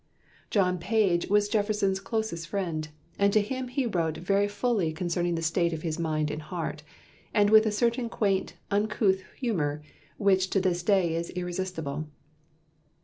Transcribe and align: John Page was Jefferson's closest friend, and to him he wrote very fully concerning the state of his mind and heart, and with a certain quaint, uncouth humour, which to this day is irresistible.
John 0.49 0.79
Page 0.79 1.27
was 1.27 1.47
Jefferson's 1.47 1.99
closest 1.99 2.47
friend, 2.47 2.87
and 3.19 3.31
to 3.33 3.39
him 3.39 3.67
he 3.67 3.85
wrote 3.85 4.17
very 4.17 4.47
fully 4.47 4.91
concerning 4.93 5.35
the 5.35 5.43
state 5.43 5.73
of 5.73 5.83
his 5.83 5.99
mind 5.99 6.31
and 6.31 6.41
heart, 6.41 6.81
and 7.35 7.51
with 7.51 7.67
a 7.67 7.71
certain 7.71 8.09
quaint, 8.09 8.55
uncouth 8.71 9.21
humour, 9.37 9.83
which 10.17 10.49
to 10.49 10.59
this 10.59 10.81
day 10.81 11.13
is 11.13 11.29
irresistible. 11.29 12.07